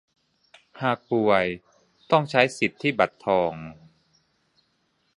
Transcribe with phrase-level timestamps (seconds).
[0.81, 1.45] หากป่วย
[2.11, 3.53] ต้องใช้สิทธิบัตรทอง